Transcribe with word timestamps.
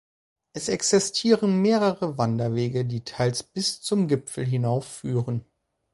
Es 0.53 0.67
existieren 0.67 1.61
mehrere 1.61 2.17
Wanderwege, 2.17 2.85
die 2.85 3.03
teils 3.03 3.43
bis 3.43 3.81
zum 3.83 4.07
Gipfel 4.07 4.45
hinauf 4.47 4.83
führen. 4.87 5.45